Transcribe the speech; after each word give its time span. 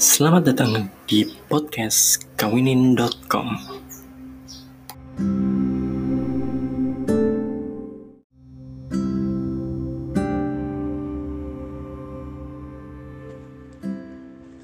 Selamat 0.00 0.48
datang 0.48 0.88
di 1.04 1.28
podcast 1.44 2.24
kawinin.com. 2.40 3.52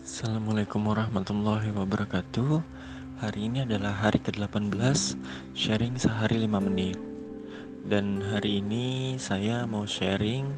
Assalamualaikum 0.01 0.81
warahmatullahi 0.81 1.69
wabarakatuh. 1.69 2.65
Hari 3.21 3.53
ini 3.53 3.69
adalah 3.69 3.93
hari 3.93 4.25
ke-18 4.25 4.73
sharing 5.53 6.01
sehari 6.01 6.49
5 6.49 6.49
menit. 6.65 6.97
Dan 7.85 8.25
hari 8.25 8.65
ini 8.65 9.21
saya 9.21 9.69
mau 9.69 9.85
sharing 9.85 10.49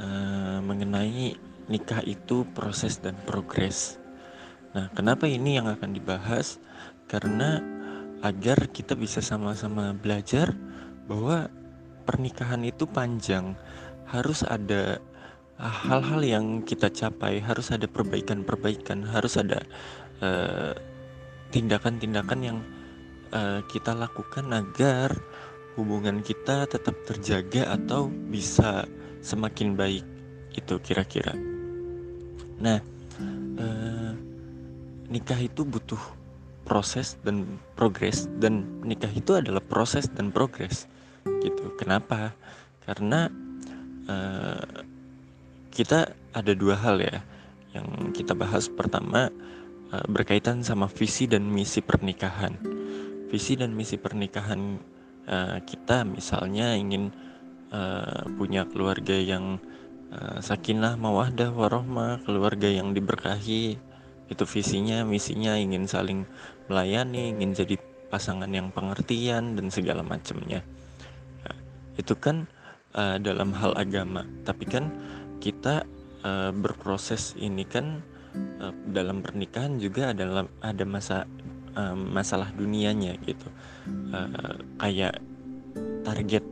uh, 0.00 0.64
mengenai 0.64 1.47
nikah 1.68 2.02
itu 2.04 2.44
proses 2.56 3.00
dan 3.00 3.14
progres. 3.28 4.00
Nah, 4.72 4.88
kenapa 4.92 5.24
ini 5.24 5.56
yang 5.60 5.68
akan 5.68 5.96
dibahas? 5.96 6.60
Karena 7.08 7.60
agar 8.20 8.68
kita 8.68 8.98
bisa 8.98 9.22
sama-sama 9.22 9.94
belajar 9.94 10.52
bahwa 11.08 11.48
pernikahan 12.04 12.64
itu 12.66 12.84
panjang, 12.84 13.56
harus 14.08 14.44
ada 14.44 15.00
hal-hal 15.60 16.20
yang 16.24 16.46
kita 16.64 16.88
capai, 16.92 17.40
harus 17.40 17.72
ada 17.72 17.88
perbaikan-perbaikan, 17.88 19.04
harus 19.08 19.36
ada 19.36 19.60
eh, 20.20 20.74
tindakan-tindakan 21.50 22.40
yang 22.44 22.58
uh, 23.32 23.60
kita 23.68 23.96
lakukan 23.96 24.52
agar 24.52 25.16
hubungan 25.76 26.20
kita 26.20 26.68
tetap 26.68 26.96
terjaga 27.06 27.72
atau 27.78 28.08
bisa 28.10 28.84
semakin 29.24 29.78
baik. 29.78 30.04
Itu 30.52 30.82
kira-kira. 30.82 31.57
Nah, 32.58 32.78
eh, 33.58 34.12
nikah 35.08 35.40
itu 35.40 35.62
butuh 35.62 36.00
proses 36.68 37.16
dan 37.24 37.58
progres 37.78 38.28
dan 38.36 38.84
nikah 38.84 39.08
itu 39.08 39.38
adalah 39.38 39.64
proses 39.64 40.10
dan 40.12 40.28
progres 40.28 40.84
gitu. 41.24 41.72
Kenapa? 41.80 42.36
Karena 42.84 43.30
eh, 44.04 44.84
kita 45.72 46.12
ada 46.34 46.52
dua 46.52 46.76
hal 46.76 47.00
ya 47.00 47.22
yang 47.72 48.12
kita 48.12 48.34
bahas. 48.34 48.66
Pertama 48.68 49.30
eh, 49.94 50.06
berkaitan 50.10 50.60
sama 50.66 50.90
visi 50.90 51.24
dan 51.30 51.46
misi 51.48 51.80
pernikahan. 51.80 52.58
Visi 53.28 53.54
dan 53.54 53.72
misi 53.72 53.96
pernikahan 53.96 54.76
eh, 55.24 55.58
kita 55.62 56.04
misalnya 56.04 56.74
ingin 56.74 57.14
eh, 57.70 58.22
punya 58.36 58.66
keluarga 58.68 59.16
yang 59.16 59.62
sakinah 60.40 60.96
mawadah 60.96 61.52
warohmah 61.52 62.24
keluarga 62.24 62.68
yang 62.68 62.96
diberkahi. 62.96 63.76
Itu 64.28 64.44
visinya 64.44 65.04
misinya 65.08 65.56
ingin 65.56 65.88
saling 65.88 66.28
melayani 66.68 67.32
ingin 67.32 67.56
jadi 67.56 67.76
pasangan 68.08 68.48
yang 68.48 68.72
pengertian 68.72 69.56
dan 69.56 69.68
segala 69.68 70.00
macamnya. 70.00 70.64
Uh, 71.44 71.58
itu 72.00 72.16
kan 72.16 72.48
uh, 72.96 73.20
dalam 73.20 73.52
hal 73.52 73.76
agama. 73.76 74.24
Tapi 74.44 74.64
kan 74.64 74.92
kita 75.38 75.84
uh, 76.24 76.50
berproses 76.52 77.36
ini 77.36 77.64
kan 77.68 78.00
uh, 78.64 78.72
dalam 78.88 79.20
pernikahan 79.20 79.76
juga 79.76 80.16
adalah 80.16 80.48
ada 80.64 80.84
masa 80.88 81.28
uh, 81.76 81.96
masalah 81.96 82.48
dunianya 82.56 83.16
gitu. 83.24 83.48
Uh, 84.12 84.56
kayak 84.80 85.20
target 86.04 86.44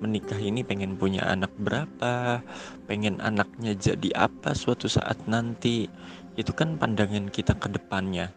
menikah 0.00 0.40
ini 0.40 0.64
pengen 0.64 0.96
punya 0.96 1.22
anak 1.28 1.52
berapa, 1.60 2.40
pengen 2.88 3.20
anaknya 3.20 3.76
jadi 3.76 4.10
apa 4.16 4.56
suatu 4.56 4.88
saat 4.88 5.20
nanti. 5.28 5.86
Itu 6.34 6.56
kan 6.56 6.80
pandangan 6.80 7.28
kita 7.28 7.52
ke 7.60 7.68
depannya, 7.68 8.32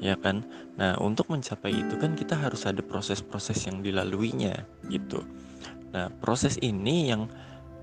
ya 0.00 0.16
kan? 0.16 0.42
Nah, 0.80 0.96
untuk 0.98 1.28
mencapai 1.28 1.84
itu 1.84 1.94
kan 2.00 2.16
kita 2.16 2.32
harus 2.32 2.64
ada 2.64 2.80
proses-proses 2.80 3.68
yang 3.68 3.84
dilaluinya 3.84 4.64
gitu. 4.88 5.20
Nah, 5.92 6.08
proses 6.24 6.56
ini 6.64 7.12
yang 7.12 7.28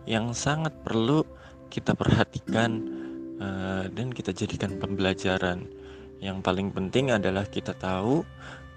yang 0.09 0.33
sangat 0.33 0.73
perlu 0.81 1.21
kita 1.69 1.93
perhatikan 1.93 2.81
uh, 3.37 3.85
dan 3.93 4.09
kita 4.09 4.33
jadikan 4.33 4.81
pembelajaran. 4.81 5.69
Yang 6.19 6.41
paling 6.41 6.73
penting 6.73 7.13
adalah 7.13 7.45
kita 7.45 7.77
tahu 7.77 8.25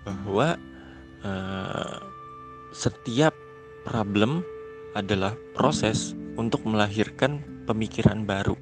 bahwa 0.04 0.60
uh, 1.24 1.98
setiap 2.76 3.32
problem 3.82 4.46
adalah 4.94 5.34
proses 5.56 6.14
untuk 6.38 6.64
melahirkan 6.64 7.42
pemikiran 7.68 8.24
baru. 8.24 8.56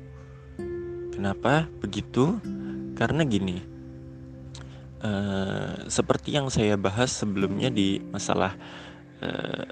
Kenapa 1.14 1.68
begitu? 1.80 2.38
Karena 2.96 3.24
gini, 3.24 3.60
uh, 5.04 5.88
seperti 5.88 6.36
yang 6.36 6.48
saya 6.48 6.76
bahas 6.76 7.12
sebelumnya 7.12 7.72
di 7.72 8.00
masalah 8.00 8.56
eh, 9.20 9.68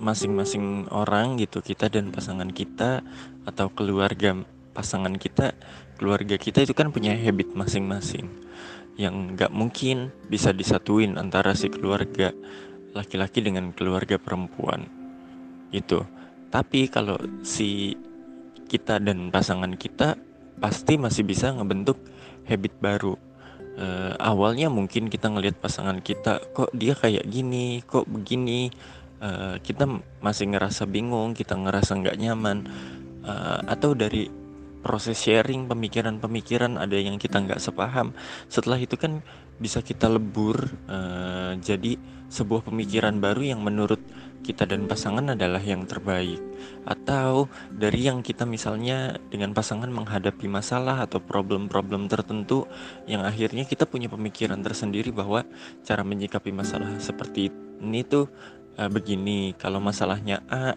masing-masing 0.00 0.88
orang 0.90 1.38
gitu 1.38 1.62
kita 1.62 1.86
dan 1.92 2.10
pasangan 2.10 2.50
kita 2.50 3.04
atau 3.46 3.68
keluarga 3.70 4.34
pasangan 4.72 5.14
kita, 5.14 5.54
keluarga 6.00 6.40
kita 6.40 6.64
itu 6.64 6.72
kan 6.72 6.90
punya 6.90 7.12
habit 7.14 7.52
masing-masing 7.52 8.26
yang 8.98 9.36
nggak 9.36 9.52
mungkin 9.52 10.10
bisa 10.28 10.50
disatuin 10.50 11.16
antara 11.16 11.54
si 11.56 11.70
keluarga 11.72 12.34
laki-laki 12.96 13.44
dengan 13.44 13.70
keluarga 13.74 14.18
perempuan. 14.18 14.86
Itu 15.70 16.02
tapi 16.50 16.90
kalau 16.90 17.16
si 17.46 17.94
kita 18.66 18.98
dan 18.98 19.30
pasangan 19.30 19.78
kita 19.78 20.18
pasti 20.58 20.98
masih 20.98 21.22
bisa 21.22 21.54
ngebentuk 21.54 21.96
habit 22.44 22.74
baru. 22.82 23.14
E, 23.78 23.86
awalnya 24.18 24.66
mungkin 24.66 25.06
kita 25.06 25.30
ngelihat 25.30 25.62
pasangan 25.62 26.02
kita 26.02 26.42
kok 26.50 26.74
dia 26.74 26.98
kayak 26.98 27.22
gini? 27.30 27.86
Kok 27.86 28.10
begini? 28.10 28.66
E, 29.22 29.30
kita 29.62 29.86
masih 30.18 30.50
ngerasa 30.50 30.90
bingung 30.90 31.38
kita 31.38 31.54
ngerasa 31.54 32.02
nggak 32.02 32.18
nyaman. 32.18 32.66
E, 33.22 33.34
atau 33.70 33.94
dari 33.94 34.26
proses 34.82 35.22
sharing 35.22 35.70
pemikiran-pemikiran 35.70 36.82
ada 36.82 36.98
yang 36.98 37.14
kita 37.14 37.38
nggak 37.38 37.62
sepaham. 37.62 38.10
Setelah 38.50 38.82
itu 38.82 38.98
kan 38.98 39.22
bisa 39.60 39.84
kita 39.84 40.08
lebur 40.08 40.56
uh, 40.88 41.52
jadi 41.60 42.00
sebuah 42.32 42.64
pemikiran 42.64 43.20
baru 43.20 43.52
yang 43.52 43.60
menurut 43.60 44.00
kita 44.40 44.64
dan 44.64 44.88
pasangan 44.88 45.36
adalah 45.36 45.60
yang 45.60 45.84
terbaik. 45.84 46.40
Atau 46.88 47.52
dari 47.68 48.08
yang 48.08 48.24
kita 48.24 48.48
misalnya 48.48 49.20
dengan 49.28 49.52
pasangan 49.52 49.92
menghadapi 49.92 50.48
masalah 50.48 51.04
atau 51.04 51.20
problem-problem 51.20 52.08
tertentu 52.08 52.64
yang 53.04 53.20
akhirnya 53.22 53.68
kita 53.68 53.84
punya 53.84 54.08
pemikiran 54.08 54.64
tersendiri 54.64 55.12
bahwa 55.12 55.44
cara 55.84 56.00
menyikapi 56.00 56.50
masalah 56.56 56.96
seperti 56.96 57.52
ini 57.84 58.00
tuh 58.00 58.32
uh, 58.80 58.88
begini. 58.88 59.52
Kalau 59.60 59.78
masalahnya 59.78 60.40
A 60.48 60.72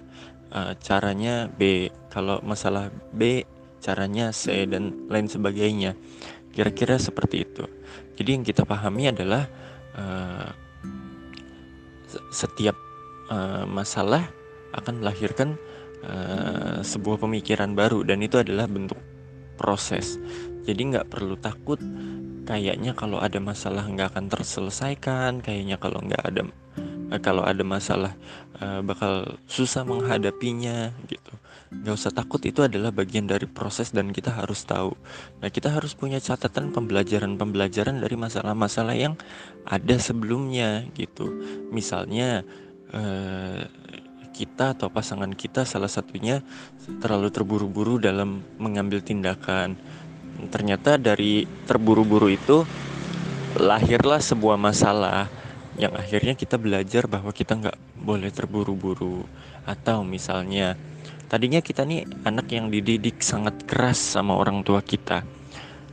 uh, 0.51 0.73
caranya 0.83 1.47
B. 1.47 1.87
Kalau 2.11 2.43
masalah 2.43 2.91
B 3.15 3.47
caranya 3.83 4.31
C 4.31 4.63
dan 4.67 5.07
lain 5.11 5.27
sebagainya. 5.27 5.95
Kira-kira 6.53 7.01
seperti 7.01 7.49
itu. 7.49 7.65
Jadi 8.13 8.29
yang 8.29 8.45
kita 8.45 8.61
pahami 8.61 9.09
adalah 9.09 9.49
uh, 9.97 10.49
setiap 12.29 12.77
uh, 13.33 13.65
masalah 13.65 14.29
akan 14.77 15.01
melahirkan 15.01 15.57
uh, 16.05 16.85
sebuah 16.85 17.17
pemikiran 17.25 17.73
baru 17.73 18.05
dan 18.05 18.21
itu 18.21 18.37
adalah 18.37 18.69
bentuk 18.69 19.01
proses. 19.57 20.21
Jadi 20.69 20.93
nggak 20.93 21.09
perlu 21.09 21.35
takut. 21.41 21.81
Kayaknya 22.43 22.93
kalau 22.93 23.23
ada 23.23 23.39
masalah 23.39 23.87
nggak 23.89 24.13
akan 24.13 24.25
terselesaikan. 24.29 25.41
Kayaknya 25.41 25.81
kalau 25.81 26.05
nggak 26.05 26.21
ada 26.21 26.41
kalau 27.21 27.45
ada 27.45 27.61
masalah 27.61 28.17
bakal 28.81 29.37
susah 29.45 29.85
menghadapinya 29.85 30.89
gitu 31.05 31.22
Gak 31.81 31.95
usah 31.97 32.13
takut 32.13 32.37
itu 32.45 32.61
adalah 32.61 32.93
bagian 32.93 33.25
dari 33.25 33.49
proses 33.49 33.89
dan 33.89 34.13
kita 34.13 34.29
harus 34.29 34.61
tahu. 34.61 34.93
Nah 35.41 35.49
kita 35.49 35.73
harus 35.73 35.97
punya 35.97 36.21
catatan 36.21 36.69
pembelajaran-pembelajaran 36.69 37.97
dari 37.97 38.13
masalah-masalah 38.13 38.93
yang 38.93 39.17
ada 39.65 39.95
sebelumnya 39.97 40.85
gitu. 40.93 41.33
Misalnya 41.73 42.45
eh, 42.93 43.65
kita 44.33 44.77
atau 44.77 44.89
pasangan 44.89 45.29
kita 45.33 45.65
salah 45.65 45.89
satunya 45.89 46.41
terlalu 47.01 47.29
terburu-buru 47.29 47.97
dalam 47.97 48.45
mengambil 48.61 49.01
tindakan. 49.01 49.73
Ternyata 50.49 51.01
dari 51.01 51.45
terburu-buru 51.69 52.29
itu 52.29 52.65
lahirlah 53.57 54.17
sebuah 54.21 54.57
masalah 54.57 55.29
yang 55.77 55.93
akhirnya 55.93 56.33
kita 56.37 56.57
belajar 56.57 57.05
bahwa 57.05 57.29
kita 57.33 57.57
nggak 57.57 57.77
boleh 58.01 58.29
terburu-buru 58.33 59.25
atau 59.65 60.01
misalnya 60.05 60.77
Tadinya 61.31 61.59
kita 61.63 61.81
nih 61.87 62.05
anak 62.27 62.47
yang 62.53 62.69
dididik 62.69 63.23
sangat 63.25 63.65
keras 63.65 63.97
sama 63.97 64.37
orang 64.37 64.61
tua 64.61 64.83
kita. 64.85 65.25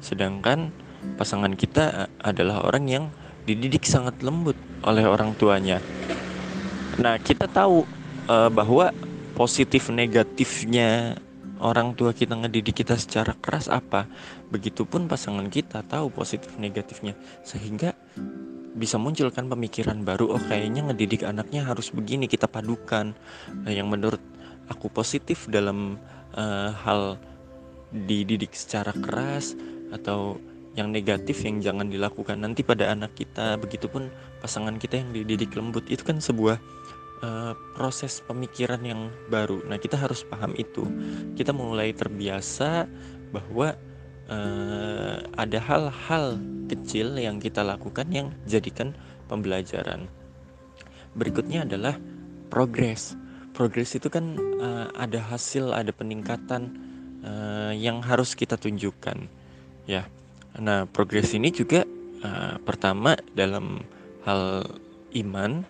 Sedangkan 0.04 0.72
pasangan 1.16 1.52
kita 1.56 2.06
eh, 2.06 2.08
adalah 2.20 2.64
orang 2.64 2.84
yang 2.88 3.04
dididik 3.48 3.88
sangat 3.88 4.20
lembut 4.20 4.56
oleh 4.84 5.04
orang 5.04 5.32
tuanya. 5.36 5.80
Nah, 7.00 7.16
kita 7.16 7.48
tahu 7.48 7.88
uh, 8.28 8.52
bahwa 8.52 8.92
positif 9.32 9.88
negatifnya 9.88 11.16
orang 11.60 11.96
tua 11.96 12.12
kita 12.12 12.36
ngedidik 12.36 12.84
kita 12.84 13.00
secara 13.00 13.32
keras 13.40 13.72
apa, 13.72 14.04
begitupun 14.52 15.08
pasangan 15.08 15.48
kita 15.48 15.80
tahu 15.88 16.12
positif 16.12 16.52
negatifnya, 16.60 17.16
sehingga 17.40 17.96
bisa 18.76 19.00
munculkan 19.00 19.48
pemikiran 19.48 20.04
baru. 20.04 20.36
Oh, 20.36 20.42
kayaknya 20.42 20.92
ngedidik 20.92 21.24
anaknya 21.24 21.64
harus 21.64 21.88
begini, 21.92 22.28
kita 22.28 22.48
padukan. 22.48 23.16
Nah, 23.64 23.72
yang 23.72 23.88
menurut 23.88 24.20
aku 24.70 24.88
positif 24.88 25.50
dalam 25.50 25.98
uh, 26.38 26.70
hal 26.72 27.18
dididik 27.90 28.54
secara 28.54 28.94
keras 28.94 29.58
atau 29.90 30.38
yang 30.78 30.94
negatif 30.94 31.42
yang 31.42 31.58
jangan 31.58 31.90
dilakukan 31.90 32.38
nanti 32.38 32.62
pada 32.62 32.94
anak 32.94 33.18
kita 33.18 33.58
begitupun 33.58 34.06
pasangan 34.38 34.78
kita 34.78 35.02
yang 35.02 35.10
dididik 35.10 35.50
lembut 35.58 35.82
itu 35.90 36.06
kan 36.06 36.22
sebuah 36.22 36.62
uh, 37.26 37.52
proses 37.76 38.22
pemikiran 38.24 38.80
yang 38.86 39.10
baru. 39.28 39.60
Nah, 39.68 39.76
kita 39.76 39.98
harus 39.98 40.24
paham 40.24 40.54
itu. 40.56 40.84
Kita 41.36 41.50
mulai 41.50 41.90
terbiasa 41.90 42.86
bahwa 43.34 43.76
uh, 44.30 45.16
ada 45.36 45.58
hal-hal 45.58 46.38
kecil 46.70 47.18
yang 47.18 47.42
kita 47.42 47.66
lakukan 47.66 48.06
yang 48.10 48.30
jadikan 48.46 48.94
pembelajaran. 49.26 50.06
Berikutnya 51.18 51.66
adalah 51.66 51.98
progres. 52.50 53.18
Progres 53.60 53.92
itu 53.92 54.08
kan 54.08 54.40
uh, 54.56 54.88
ada 54.96 55.20
hasil, 55.20 55.76
ada 55.76 55.92
peningkatan 55.92 56.72
uh, 57.20 57.76
yang 57.76 58.00
harus 58.00 58.32
kita 58.32 58.56
tunjukkan. 58.56 59.28
Ya. 59.84 60.08
Nah, 60.56 60.88
progres 60.88 61.36
ini 61.36 61.52
juga 61.52 61.84
uh, 62.24 62.56
pertama 62.64 63.20
dalam 63.36 63.84
hal 64.24 64.64
iman 65.12 65.68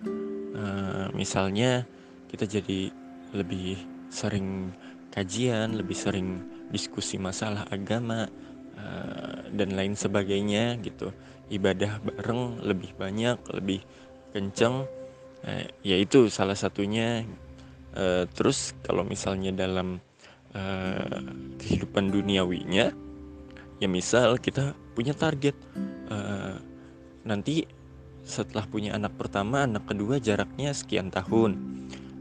Eh, 0.60 1.06
misalnya 1.16 1.86
kita 2.28 2.44
jadi 2.44 2.90
lebih 3.32 3.80
sering 4.10 4.74
kajian, 5.14 5.78
lebih 5.78 5.94
sering 5.94 6.42
diskusi 6.70 7.18
masalah 7.18 7.66
agama 7.66 8.30
uh, 8.78 9.42
dan 9.50 9.74
lain 9.74 9.98
sebagainya 9.98 10.78
gitu. 10.82 11.10
Ibadah 11.50 11.98
bareng 11.98 12.62
lebih 12.62 12.94
banyak, 12.94 13.38
lebih 13.54 13.82
kenceng. 14.30 14.86
Uh, 15.40 15.66
yaitu 15.82 16.30
salah 16.30 16.54
satunya. 16.54 17.26
Uh, 17.90 18.24
terus 18.38 18.72
kalau 18.86 19.02
misalnya 19.02 19.50
dalam 19.50 19.98
uh, 20.54 21.18
kehidupan 21.58 22.14
duniawinya, 22.14 22.94
ya 23.82 23.88
misal 23.90 24.38
kita 24.38 24.78
punya 24.94 25.10
target 25.16 25.58
uh, 26.10 26.54
nanti 27.26 27.66
setelah 28.22 28.62
punya 28.68 28.94
anak 28.94 29.16
pertama, 29.18 29.66
anak 29.66 29.90
kedua 29.90 30.22
jaraknya 30.22 30.70
sekian 30.70 31.10
tahun. 31.10 31.58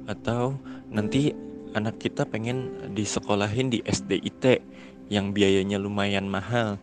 Atau 0.10 0.58
nanti 0.90 1.38
anak 1.78 2.02
kita 2.02 2.26
pengen 2.26 2.90
disekolahin 2.98 3.70
di 3.70 3.86
SDIT 3.86 4.66
yang 5.14 5.34
biayanya 5.34 5.78
lumayan 5.78 6.26
mahal. 6.26 6.82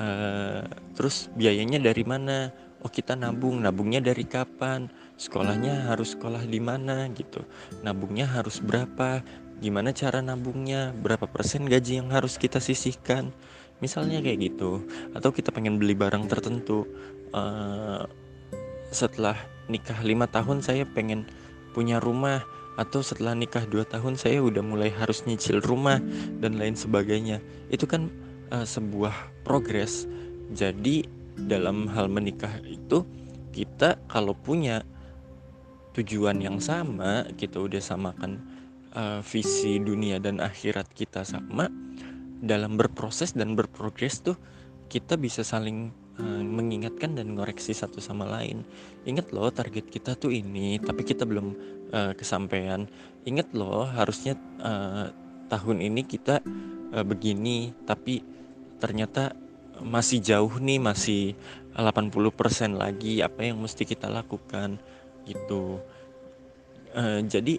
Uh, 0.00 0.64
terus 0.96 1.28
biayanya 1.36 1.78
dari 1.78 2.02
mana? 2.02 2.50
Oh 2.84 2.92
kita 2.92 3.16
nabung, 3.16 3.60
nabungnya 3.64 4.00
dari 4.00 4.24
kapan? 4.28 4.88
Sekolahnya 5.14 5.86
harus 5.90 6.18
sekolah 6.18 6.42
di 6.42 6.58
mana 6.58 7.06
gitu? 7.14 7.46
Nabungnya 7.86 8.26
harus 8.26 8.58
berapa? 8.58 9.22
Gimana 9.62 9.94
cara 9.94 10.18
nabungnya? 10.18 10.90
Berapa 10.90 11.30
persen 11.30 11.70
gaji 11.70 12.02
yang 12.02 12.10
harus 12.10 12.34
kita 12.34 12.58
sisihkan? 12.58 13.30
Misalnya 13.78 14.18
kayak 14.18 14.52
gitu. 14.52 14.82
Atau 15.14 15.30
kita 15.30 15.54
pengen 15.54 15.78
beli 15.78 15.94
barang 15.94 16.26
tertentu. 16.26 16.82
Uh, 17.30 18.06
setelah 18.90 19.38
nikah 19.66 19.98
lima 20.02 20.30
tahun 20.30 20.62
saya 20.62 20.86
pengen 20.86 21.26
punya 21.74 21.98
rumah 21.98 22.46
atau 22.74 23.02
setelah 23.02 23.34
nikah 23.34 23.66
dua 23.66 23.86
tahun 23.86 24.18
saya 24.18 24.42
udah 24.42 24.62
mulai 24.62 24.90
harus 24.90 25.26
nyicil 25.26 25.62
rumah 25.62 26.02
dan 26.42 26.58
lain 26.58 26.74
sebagainya 26.74 27.38
itu 27.70 27.86
kan 27.86 28.10
uh, 28.50 28.66
sebuah 28.66 29.14
progres 29.46 30.06
jadi 30.54 31.06
dalam 31.34 31.90
hal 31.90 32.06
menikah 32.10 32.50
itu 32.66 33.02
kita 33.54 33.98
kalau 34.10 34.34
punya 34.34 34.82
tujuan 35.94 36.42
yang 36.42 36.58
sama 36.58 37.24
kita 37.38 37.62
udah 37.62 37.78
samakan 37.78 38.42
uh, 38.94 39.20
visi 39.22 39.78
dunia 39.78 40.18
dan 40.18 40.42
akhirat 40.42 40.90
kita 40.94 41.22
sama 41.22 41.70
dalam 42.44 42.76
berproses 42.76 43.32
dan 43.32 43.54
berprogres 43.54 44.20
tuh 44.20 44.36
kita 44.90 45.16
bisa 45.16 45.40
saling 45.40 45.94
uh, 46.20 46.42
mengingatkan 46.44 47.16
dan 47.16 47.34
ngoreksi 47.34 47.72
satu 47.72 47.98
sama 47.98 48.28
lain. 48.28 48.62
Ingat 49.08 49.32
loh 49.32 49.48
target 49.50 49.88
kita 49.88 50.14
tuh 50.14 50.30
ini, 50.30 50.76
tapi 50.78 51.02
kita 51.02 51.24
belum 51.24 51.56
uh, 51.90 52.12
kesampaian. 52.14 52.86
Ingat 53.24 53.56
loh 53.56 53.88
harusnya 53.88 54.36
uh, 54.60 55.08
tahun 55.48 55.80
ini 55.80 56.04
kita 56.04 56.44
uh, 56.92 57.04
begini, 57.06 57.72
tapi 57.88 58.20
ternyata 58.78 59.32
masih 59.82 60.22
jauh 60.22 60.54
nih, 60.60 60.78
masih 60.78 61.34
80% 61.74 62.78
lagi 62.78 63.18
apa 63.24 63.42
yang 63.42 63.58
mesti 63.58 63.82
kita 63.82 64.06
lakukan 64.06 64.78
gitu. 65.26 65.80
Uh, 66.94 67.20
jadi 67.26 67.58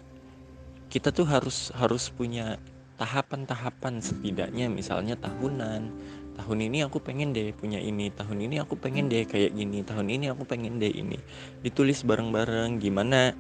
kita 0.88 1.12
tuh 1.12 1.28
harus 1.28 1.76
harus 1.76 2.08
punya 2.08 2.56
tahapan-tahapan 2.96 4.00
setidaknya 4.00 4.72
misalnya 4.72 5.20
tahunan. 5.20 5.92
Tahun 6.36 6.60
ini 6.60 6.84
aku 6.84 7.00
pengen 7.00 7.32
deh 7.32 7.56
punya 7.56 7.80
ini 7.80 8.12
tahun 8.12 8.44
ini 8.44 8.60
aku 8.60 8.76
pengen 8.76 9.08
deh 9.08 9.24
kayak 9.24 9.56
gini 9.56 9.84
tahun 9.88 10.08
ini 10.12 10.32
aku 10.32 10.44
pengen 10.48 10.80
deh 10.80 10.92
ini. 10.92 11.20
Ditulis 11.64 12.04
bareng-bareng 12.04 12.80
gimana 12.80 13.32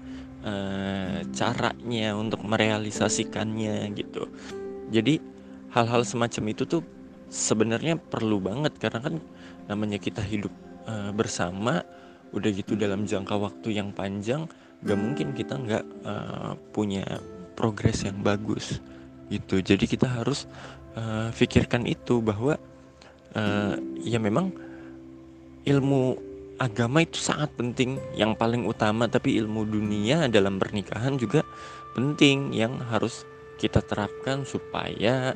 uh, 0.43 1.19
caranya 1.31 2.15
untuk 2.15 2.43
merealisasikannya 2.43 3.91
gitu. 3.95 4.27
Jadi 4.91 5.19
hal-hal 5.75 6.07
semacam 6.07 6.43
itu 6.55 6.63
tuh 6.63 6.83
sebenarnya 7.27 7.99
perlu 7.99 8.39
banget 8.39 8.79
karena 8.79 8.99
kan 9.03 9.15
namanya 9.67 9.99
kita 9.99 10.23
hidup 10.23 10.53
uh, 10.87 11.11
bersama 11.11 11.83
udah 12.33 12.49
gitu 12.51 12.73
dalam 12.73 13.05
jangka 13.05 13.35
waktu 13.37 13.77
yang 13.77 13.93
panjang 13.93 14.49
gak 14.85 14.99
mungkin 14.99 15.33
kita 15.33 15.55
nggak 15.55 15.85
uh, 16.05 16.53
punya 16.75 17.05
progres 17.55 18.03
yang 18.05 18.19
bagus 18.21 18.83
gitu. 19.33 19.63
Jadi 19.63 19.89
kita 19.89 20.05
harus 20.05 20.45
uh, 20.93 21.33
pikirkan 21.33 21.87
itu 21.89 22.21
bahwa 22.21 22.59
uh, 23.33 23.73
ya 24.03 24.21
memang 24.21 24.53
ilmu 25.65 26.19
agama 26.61 27.01
itu 27.01 27.17
sangat 27.17 27.49
penting. 27.57 27.97
Yang 28.13 28.37
paling 28.37 28.63
utama 28.69 29.09
tapi 29.09 29.39
ilmu 29.41 29.65
dunia 29.65 30.29
dalam 30.29 30.61
pernikahan 30.61 31.17
juga 31.17 31.41
penting 31.97 32.53
yang 32.53 32.77
harus 32.91 33.23
kita 33.55 33.79
terapkan 33.79 34.43
supaya 34.43 35.31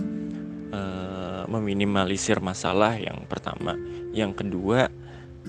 uh, 0.75 1.43
meminimalisir 1.47 2.37
masalah 2.43 2.99
yang 2.99 3.23
pertama. 3.25 3.73
Yang 4.11 4.45
kedua 4.45 4.91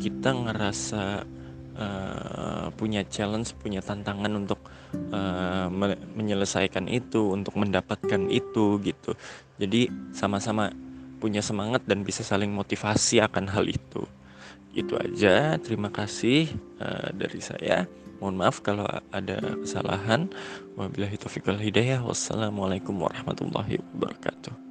kita 0.00 0.32
ngerasa 0.32 1.28
uh, 1.76 2.66
punya 2.74 3.04
challenge 3.04 3.52
punya 3.60 3.84
tantangan 3.84 4.32
untuk 4.32 4.64
uh, 5.12 5.68
me 5.68 5.94
menyelesaikan 6.16 6.88
itu 6.88 7.36
untuk 7.36 7.60
mendapatkan 7.60 8.32
itu 8.32 8.80
gitu 8.80 9.12
jadi 9.60 9.92
sama-sama 10.16 10.72
punya 11.20 11.44
semangat 11.44 11.84
dan 11.84 12.00
bisa 12.00 12.24
saling 12.24 12.48
motivasi 12.48 13.20
akan 13.20 13.52
hal 13.52 13.68
itu. 13.68 14.08
Itu 14.72 14.96
aja. 14.96 15.60
Terima 15.60 15.92
kasih 15.92 16.48
uh, 16.80 17.12
dari 17.12 17.44
saya. 17.44 17.84
Mohon 18.24 18.36
maaf 18.40 18.64
kalau 18.64 18.88
ada 19.12 19.36
kesalahan. 19.60 20.32
Wabillahi 20.80 21.20
taufiq 21.20 21.44
wal 21.44 21.60
hidayah. 21.60 22.00
Wassalamualaikum 22.00 22.96
warahmatullahi 22.96 23.76
wabarakatuh. 23.92 24.69